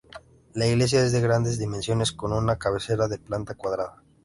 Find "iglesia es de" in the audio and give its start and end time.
0.65-1.21